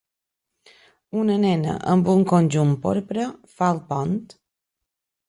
Una 1.23 1.35
nena 1.43 1.75
amb 1.91 2.09
un 2.13 2.23
conjunt 2.31 2.71
porpra 2.87 3.29
fa 3.59 3.69
el 3.75 3.83
pont. 3.93 4.17